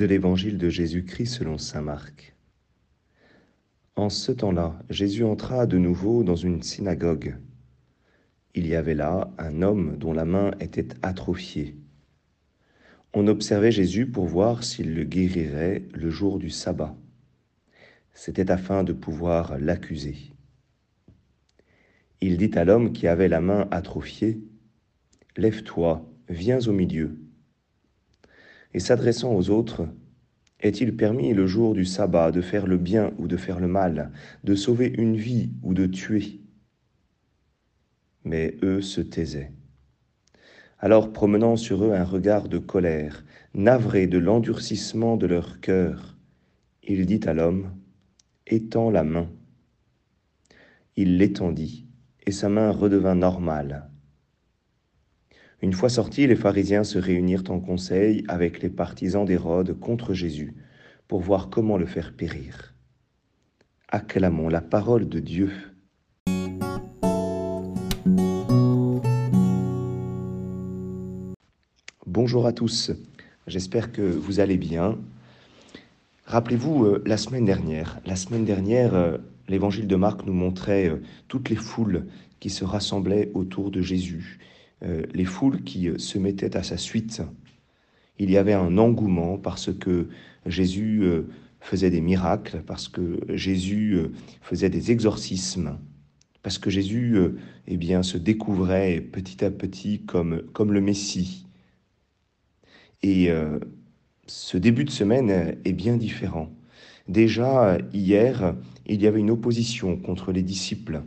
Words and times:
de 0.00 0.06
l'Évangile 0.06 0.56
de 0.56 0.70
Jésus-Christ 0.70 1.26
selon 1.26 1.58
Saint 1.58 1.82
Marc. 1.82 2.34
En 3.96 4.08
ce 4.08 4.32
temps-là, 4.32 4.78
Jésus 4.88 5.24
entra 5.24 5.66
de 5.66 5.76
nouveau 5.76 6.24
dans 6.24 6.36
une 6.36 6.62
synagogue. 6.62 7.36
Il 8.54 8.66
y 8.66 8.74
avait 8.74 8.94
là 8.94 9.30
un 9.36 9.60
homme 9.60 9.98
dont 9.98 10.14
la 10.14 10.24
main 10.24 10.52
était 10.58 10.88
atrophiée. 11.02 11.76
On 13.12 13.26
observait 13.26 13.72
Jésus 13.72 14.06
pour 14.06 14.24
voir 14.24 14.64
s'il 14.64 14.94
le 14.94 15.04
guérirait 15.04 15.82
le 15.92 16.08
jour 16.08 16.38
du 16.38 16.48
sabbat. 16.48 16.96
C'était 18.14 18.50
afin 18.50 18.84
de 18.84 18.94
pouvoir 18.94 19.58
l'accuser. 19.58 20.16
Il 22.22 22.38
dit 22.38 22.56
à 22.58 22.64
l'homme 22.64 22.94
qui 22.94 23.06
avait 23.06 23.28
la 23.28 23.42
main 23.42 23.68
atrophiée, 23.70 24.40
Lève-toi, 25.36 26.10
viens 26.30 26.60
au 26.68 26.72
milieu 26.72 27.18
et 28.74 28.80
s'adressant 28.80 29.34
aux 29.34 29.50
autres, 29.50 29.86
est-il 30.60 30.94
permis 30.94 31.32
le 31.32 31.46
jour 31.46 31.74
du 31.74 31.84
sabbat 31.84 32.30
de 32.32 32.40
faire 32.40 32.66
le 32.66 32.76
bien 32.76 33.12
ou 33.18 33.26
de 33.26 33.36
faire 33.36 33.60
le 33.60 33.68
mal, 33.68 34.12
de 34.44 34.54
sauver 34.54 34.92
une 34.98 35.16
vie 35.16 35.50
ou 35.62 35.74
de 35.74 35.86
tuer? 35.86 36.40
Mais 38.24 38.56
eux 38.62 38.82
se 38.82 39.00
taisaient. 39.00 39.52
Alors 40.78 41.12
promenant 41.12 41.56
sur 41.56 41.84
eux 41.84 41.92
un 41.92 42.04
regard 42.04 42.48
de 42.48 42.58
colère, 42.58 43.24
navré 43.54 44.06
de 44.06 44.18
l'endurcissement 44.18 45.16
de 45.16 45.26
leur 45.26 45.60
cœur, 45.60 46.16
il 46.82 47.06
dit 47.06 47.20
à 47.26 47.34
l'homme, 47.34 47.70
Étends 48.46 48.90
la 48.90 49.04
main. 49.04 49.30
Il 50.96 51.18
l'étendit, 51.18 51.86
et 52.26 52.32
sa 52.32 52.48
main 52.48 52.70
redevint 52.70 53.14
normale. 53.14 53.88
Une 55.62 55.74
fois 55.74 55.90
sortis, 55.90 56.26
les 56.26 56.36
pharisiens 56.36 56.84
se 56.84 56.98
réunirent 56.98 57.50
en 57.50 57.60
conseil 57.60 58.24
avec 58.28 58.62
les 58.62 58.70
partisans 58.70 59.26
d'Hérode 59.26 59.78
contre 59.78 60.14
Jésus 60.14 60.54
pour 61.06 61.20
voir 61.20 61.50
comment 61.50 61.76
le 61.76 61.84
faire 61.84 62.14
périr. 62.14 62.72
Acclamons 63.88 64.48
la 64.48 64.62
parole 64.62 65.06
de 65.06 65.18
Dieu. 65.18 65.50
Bonjour 72.06 72.46
à 72.46 72.54
tous, 72.54 72.92
j'espère 73.46 73.92
que 73.92 74.00
vous 74.00 74.40
allez 74.40 74.56
bien. 74.56 74.96
Rappelez-vous, 76.24 76.86
euh, 76.86 77.02
la 77.04 77.18
semaine 77.18 77.44
dernière, 77.44 78.00
la 78.06 78.16
semaine 78.16 78.46
dernière, 78.46 78.94
euh, 78.94 79.18
l'évangile 79.46 79.86
de 79.86 79.96
Marc 79.96 80.24
nous 80.24 80.32
montrait 80.32 80.88
euh, 80.88 81.02
toutes 81.28 81.50
les 81.50 81.56
foules 81.56 82.06
qui 82.38 82.48
se 82.48 82.64
rassemblaient 82.64 83.30
autour 83.34 83.70
de 83.70 83.82
Jésus 83.82 84.38
les 84.82 85.24
foules 85.24 85.62
qui 85.62 85.88
euh, 85.88 85.98
se 85.98 86.18
mettaient 86.18 86.56
à 86.56 86.62
sa 86.62 86.76
suite. 86.76 87.22
Il 88.18 88.30
y 88.30 88.36
avait 88.36 88.52
un 88.54 88.78
engouement 88.78 89.38
parce 89.38 89.72
que 89.72 90.08
Jésus 90.46 91.00
euh, 91.02 91.28
faisait 91.60 91.90
des 91.90 92.00
miracles, 92.00 92.62
parce 92.66 92.88
que 92.88 93.20
Jésus 93.28 93.98
faisait 94.40 94.70
des 94.70 94.90
exorcismes, 94.90 95.78
parce 96.42 96.58
que 96.58 96.70
Jésus 96.70 97.18
eh 97.66 97.76
bien, 97.76 98.02
se 98.02 98.16
découvrait 98.16 99.00
petit 99.00 99.44
à 99.44 99.50
petit 99.50 100.00
comme, 100.00 100.42
comme 100.52 100.72
le 100.72 100.80
Messie. 100.80 101.46
Et 103.02 103.28
ce 104.26 104.56
début 104.56 104.84
de 104.84 104.90
semaine 104.90 105.58
est 105.66 105.72
bien 105.74 105.98
différent. 105.98 106.50
Déjà, 107.08 107.76
hier, 107.92 108.54
il 108.86 109.02
y 109.02 109.06
avait 109.06 109.20
une 109.20 109.30
opposition 109.30 109.98
contre 109.98 110.32
les 110.32 110.42
disciples. 110.42 111.02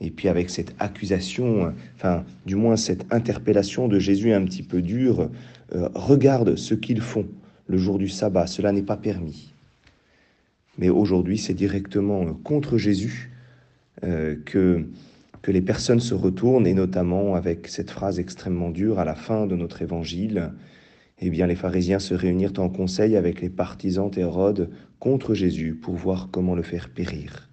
Et 0.00 0.10
puis 0.10 0.28
avec 0.28 0.48
cette 0.48 0.74
accusation, 0.78 1.74
enfin 1.96 2.24
du 2.46 2.56
moins 2.56 2.76
cette 2.76 3.12
interpellation 3.12 3.86
de 3.86 3.98
Jésus 3.98 4.32
un 4.32 4.44
petit 4.44 4.62
peu 4.62 4.80
dure, 4.80 5.30
euh, 5.74 5.88
regarde 5.94 6.56
ce 6.56 6.74
qu'ils 6.74 7.00
font 7.00 7.26
le 7.66 7.78
jour 7.78 7.98
du 7.98 8.08
sabbat, 8.08 8.46
cela 8.46 8.72
n'est 8.72 8.82
pas 8.82 8.96
permis. 8.96 9.52
Mais 10.78 10.88
aujourd'hui, 10.88 11.38
c'est 11.38 11.54
directement 11.54 12.22
euh, 12.22 12.32
contre 12.42 12.78
Jésus 12.78 13.30
euh, 14.02 14.36
que, 14.44 14.86
que 15.42 15.52
les 15.52 15.60
personnes 15.60 16.00
se 16.00 16.14
retournent, 16.14 16.66
et 16.66 16.74
notamment 16.74 17.34
avec 17.34 17.68
cette 17.68 17.90
phrase 17.90 18.18
extrêmement 18.18 18.70
dure 18.70 18.98
à 18.98 19.04
la 19.04 19.14
fin 19.14 19.46
de 19.46 19.54
notre 19.54 19.82
évangile. 19.82 20.52
Eh 21.20 21.30
bien, 21.30 21.46
les 21.46 21.56
pharisiens 21.56 21.98
se 21.98 22.14
réunirent 22.14 22.58
en 22.58 22.70
conseil 22.70 23.14
avec 23.14 23.40
les 23.40 23.50
partisans 23.50 24.10
d'Hérode 24.10 24.70
contre 24.98 25.34
Jésus 25.34 25.74
pour 25.74 25.94
voir 25.94 26.30
comment 26.32 26.54
le 26.54 26.62
faire 26.62 26.88
périr. 26.88 27.49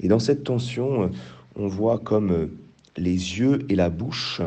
Et 0.00 0.08
dans 0.08 0.18
cette 0.18 0.44
tension, 0.44 1.04
euh, 1.04 1.08
on 1.56 1.68
voit 1.68 1.98
comme 1.98 2.32
euh, 2.32 2.46
les 2.96 3.10
yeux 3.12 3.60
et 3.68 3.76
la 3.76 3.90
bouche 3.90 4.42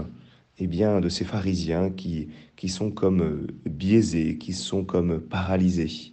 eh 0.58 0.68
bien, 0.68 1.02
de 1.02 1.09
ces 1.09 1.26
pharisiens 1.26 1.90
qui, 1.90 2.30
qui 2.56 2.70
sont 2.70 2.92
comme 2.92 3.22
euh, 3.22 3.48
biaisés, 3.66 4.38
qui 4.38 4.53
sont 4.53 4.84
comme 4.84 5.20
paralysés. 5.20 6.12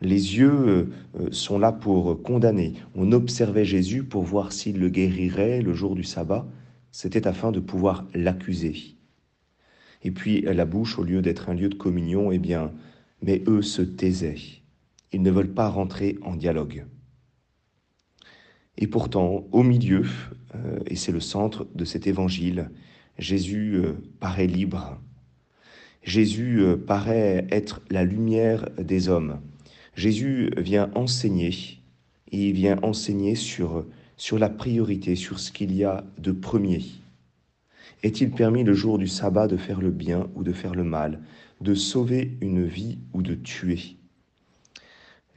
Les 0.00 0.38
yeux 0.38 0.92
sont 1.32 1.58
là 1.58 1.72
pour 1.72 2.22
condamner. 2.22 2.74
On 2.94 3.10
observait 3.10 3.64
Jésus 3.64 4.04
pour 4.04 4.22
voir 4.22 4.52
s'il 4.52 4.78
le 4.78 4.90
guérirait 4.90 5.60
le 5.60 5.74
jour 5.74 5.96
du 5.96 6.04
sabbat. 6.04 6.46
C'était 6.92 7.26
afin 7.26 7.50
de 7.50 7.58
pouvoir 7.58 8.06
l'accuser. 8.14 8.94
Et 10.04 10.12
puis 10.12 10.42
la 10.42 10.66
bouche, 10.66 11.00
au 11.00 11.02
lieu 11.02 11.20
d'être 11.20 11.48
un 11.48 11.54
lieu 11.54 11.68
de 11.68 11.74
communion, 11.74 12.30
eh 12.30 12.38
bien, 12.38 12.70
mais 13.22 13.42
eux 13.48 13.60
se 13.60 13.82
taisaient. 13.82 14.36
Ils 15.12 15.22
ne 15.22 15.32
veulent 15.32 15.52
pas 15.52 15.68
rentrer 15.68 16.16
en 16.22 16.36
dialogue. 16.36 16.86
Et 18.78 18.86
pourtant, 18.86 19.44
au 19.50 19.64
milieu, 19.64 20.04
euh, 20.54 20.78
et 20.86 20.94
c'est 20.94 21.10
le 21.10 21.20
centre 21.20 21.66
de 21.74 21.84
cet 21.84 22.06
évangile, 22.06 22.70
Jésus 23.18 23.74
euh, 23.74 23.94
paraît 24.20 24.46
libre. 24.46 25.00
Jésus 26.04 26.60
euh, 26.60 26.76
paraît 26.76 27.46
être 27.50 27.82
la 27.90 28.04
lumière 28.04 28.68
des 28.78 29.08
hommes. 29.08 29.40
Jésus 29.96 30.50
vient 30.56 30.92
enseigner, 30.94 31.50
il 32.30 32.52
vient 32.52 32.78
enseigner 32.82 33.34
sur, 33.34 33.84
sur 34.16 34.38
la 34.38 34.48
priorité, 34.48 35.16
sur 35.16 35.40
ce 35.40 35.50
qu'il 35.50 35.74
y 35.74 35.82
a 35.82 36.04
de 36.18 36.30
premier. 36.30 36.82
Est-il 38.04 38.30
permis 38.30 38.62
le 38.62 38.74
jour 38.74 38.96
du 38.96 39.08
sabbat 39.08 39.48
de 39.48 39.56
faire 39.56 39.80
le 39.80 39.90
bien 39.90 40.28
ou 40.36 40.44
de 40.44 40.52
faire 40.52 40.76
le 40.76 40.84
mal, 40.84 41.20
de 41.60 41.74
sauver 41.74 42.38
une 42.40 42.64
vie 42.64 42.98
ou 43.12 43.22
de 43.22 43.34
tuer? 43.34 43.97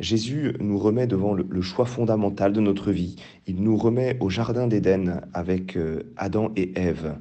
Jésus 0.02 0.54
nous 0.60 0.80
remet 0.80 1.06
devant 1.06 1.34
le, 1.34 1.62
choix 1.62 1.86
fondamental 1.86 2.54
de 2.54 2.60
notre 2.60 2.92
vie. 2.92 3.18
Il 3.46 3.62
nous 3.62 3.78
remet 3.78 4.18
au 4.20 4.30
Jardin 4.30 4.68
d'Éden 4.68 5.22
avec 5.34 5.78
euh, 5.78 6.02
Adam 6.18 6.52
et 6.56 6.72
Ève. 6.76 7.18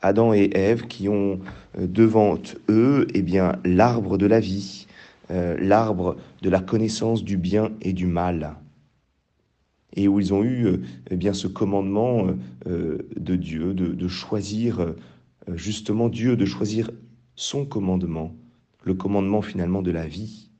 Adam 0.00 0.34
et 0.34 0.50
Ève 0.52 0.88
qui 0.88 1.08
ont 1.08 1.38
euh, 1.78 1.86
devant 1.86 2.38
eux 2.68 3.06
eh 3.14 3.22
bien, 3.22 3.52
l'arbre 3.64 4.18
de 4.18 4.26
la 4.26 4.40
vie, 4.40 4.88
euh, 5.30 5.56
l'arbre 5.60 6.16
de 6.42 6.50
la 6.50 6.60
connaissance 6.60 7.22
du 7.22 7.36
bien 7.36 7.70
et 7.80 7.92
du 7.92 8.06
mal. 8.06 8.56
Et 9.94 10.08
où 10.08 10.18
ils 10.18 10.34
ont 10.34 10.42
eu 10.42 10.80
eh 11.10 11.16
bien, 11.16 11.34
ce 11.34 11.46
commandement 11.46 12.28
de 12.64 13.36
Dieu 13.36 13.74
de, 13.74 13.88
de 13.88 14.08
choisir, 14.08 14.94
justement 15.52 16.08
Dieu, 16.08 16.34
de 16.34 16.46
choisir 16.46 16.90
son 17.36 17.66
commandement, 17.66 18.34
le 18.84 18.94
commandement 18.94 19.42
finalement 19.42 19.82
de 19.82 19.90
la 19.90 20.06
vie 20.06 20.51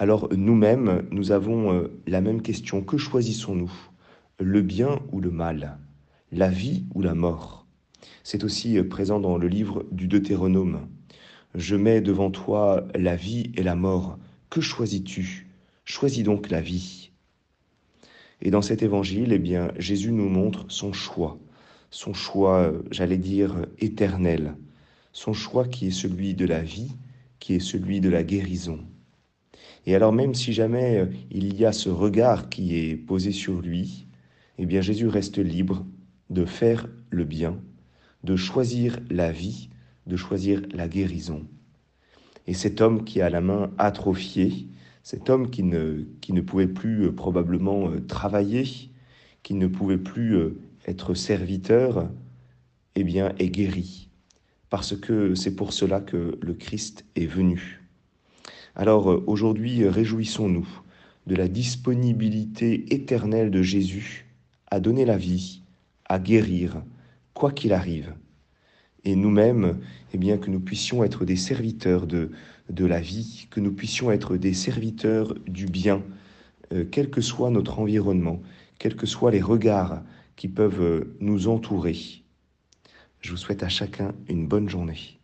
alors 0.00 0.30
nous-mêmes, 0.34 1.06
nous 1.10 1.30
avons 1.30 1.74
euh, 1.74 2.00
la 2.06 2.22
même 2.22 2.40
question. 2.40 2.80
Que 2.80 2.96
choisissons-nous? 2.96 3.70
Le 4.38 4.62
bien 4.62 4.98
ou 5.12 5.20
le 5.20 5.30
mal? 5.30 5.76
La 6.32 6.48
vie 6.48 6.86
ou 6.94 7.02
la 7.02 7.14
mort? 7.14 7.66
C'est 8.24 8.42
aussi 8.42 8.78
euh, 8.78 8.88
présent 8.88 9.20
dans 9.20 9.36
le 9.36 9.46
livre 9.46 9.84
du 9.92 10.08
Deutéronome. 10.08 10.88
Je 11.54 11.76
mets 11.76 12.00
devant 12.00 12.30
toi 12.30 12.86
la 12.94 13.14
vie 13.14 13.52
et 13.56 13.62
la 13.62 13.74
mort. 13.74 14.16
Que 14.48 14.62
choisis-tu? 14.62 15.50
Choisis 15.84 16.24
donc 16.24 16.48
la 16.48 16.62
vie. 16.62 17.10
Et 18.40 18.50
dans 18.50 18.62
cet 18.62 18.82
évangile, 18.82 19.34
eh 19.34 19.38
bien, 19.38 19.70
Jésus 19.76 20.12
nous 20.12 20.30
montre 20.30 20.64
son 20.68 20.94
choix, 20.94 21.38
son 21.90 22.14
choix, 22.14 22.60
euh, 22.60 22.80
j'allais 22.90 23.18
dire, 23.18 23.66
éternel, 23.76 24.56
son 25.12 25.34
choix 25.34 25.68
qui 25.68 25.88
est 25.88 25.90
celui 25.90 26.34
de 26.34 26.46
la 26.46 26.62
vie, 26.62 26.92
qui 27.38 27.52
est 27.52 27.60
celui 27.60 28.00
de 28.00 28.08
la 28.08 28.22
guérison. 28.22 28.80
Et 29.86 29.94
alors 29.94 30.12
même 30.12 30.34
si 30.34 30.52
jamais 30.52 30.98
euh, 30.98 31.06
il 31.30 31.54
y 31.54 31.64
a 31.64 31.72
ce 31.72 31.88
regard 31.88 32.48
qui 32.48 32.76
est 32.76 32.96
posé 32.96 33.32
sur 33.32 33.60
lui, 33.60 34.06
eh 34.58 34.66
bien 34.66 34.80
Jésus 34.80 35.08
reste 35.08 35.38
libre 35.38 35.86
de 36.28 36.44
faire 36.44 36.86
le 37.10 37.24
bien, 37.24 37.58
de 38.24 38.36
choisir 38.36 39.00
la 39.10 39.32
vie, 39.32 39.70
de 40.06 40.16
choisir 40.16 40.62
la 40.72 40.88
guérison. 40.88 41.46
Et 42.46 42.54
cet 42.54 42.80
homme 42.80 43.04
qui 43.04 43.20
a 43.20 43.30
la 43.30 43.40
main 43.40 43.70
atrophiée, 43.78 44.68
cet 45.02 45.30
homme 45.30 45.50
qui 45.50 45.62
ne, 45.62 46.40
pouvait 46.40 46.66
plus 46.66 47.06
euh, 47.06 47.12
probablement 47.12 47.90
euh, 47.90 48.00
travailler, 48.00 48.90
qui 49.42 49.54
ne 49.54 49.66
pouvait 49.66 49.98
plus 49.98 50.36
être 50.86 51.14
serviteur, 51.14 52.10
eh 52.94 53.04
bien 53.04 53.32
est 53.38 53.48
guéri. 53.48 54.10
Parce 54.68 54.94
que 54.94 55.34
c'est 55.34 55.56
pour 55.56 55.72
cela 55.72 56.00
que 56.00 56.38
le 56.42 56.52
Christ 56.52 57.06
est 57.16 57.26
venu. 57.26 57.79
Alors 58.74 59.10
euh, 59.10 59.24
aujourd'hui, 59.26 59.86
réjouissons-nous 59.86 60.68
de 61.26 61.34
la 61.34 61.48
disponibilité 61.48 62.94
éternelle 62.94 63.50
de 63.50 63.62
Jésus 63.62 64.26
à 64.70 64.80
donner 64.80 65.04
la 65.04 65.16
vie, 65.16 65.62
à 66.06 66.18
guérir, 66.18 66.82
quoi 67.34 67.52
qu'il 67.52 67.72
arrive. 67.72 68.14
et 69.04 69.16
nous-mêmes, 69.16 69.80
eh 70.12 70.18
bien, 70.18 70.36
que 70.38 70.50
nous 70.50 70.60
puissions 70.60 71.02
être 71.04 71.24
des 71.24 71.36
serviteurs 71.36 72.06
de, 72.06 72.30
de 72.68 72.84
la 72.84 73.00
vie, 73.00 73.48
que 73.50 73.60
nous 73.60 73.72
puissions 73.72 74.10
être 74.10 74.36
des 74.36 74.54
serviteurs 74.54 75.34
du 75.46 75.66
bien, 75.66 76.02
euh, 76.72 76.84
quel 76.90 77.10
que 77.10 77.20
soit 77.20 77.50
notre 77.50 77.78
environnement, 77.78 78.40
quels 78.78 78.96
que 78.96 79.06
soient 79.06 79.30
les 79.30 79.42
regards 79.42 80.02
qui 80.36 80.48
peuvent 80.48 81.06
nous 81.20 81.48
entourer. 81.48 81.96
Je 83.20 83.30
vous 83.30 83.36
souhaite 83.36 83.62
à 83.62 83.68
chacun 83.68 84.14
une 84.28 84.46
bonne 84.46 84.68
journée. 84.68 85.19